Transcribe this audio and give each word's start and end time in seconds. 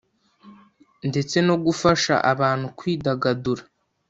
ndetse 1.09 1.37
no 1.47 1.55
gufasha 1.65 2.13
abantu 2.31 2.65
kwidagadura 2.77 3.63